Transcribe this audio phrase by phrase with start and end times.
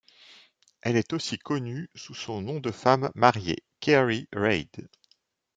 [0.81, 4.89] Elle est aussi connue sous son nom de femme mariée, Kerry Reid.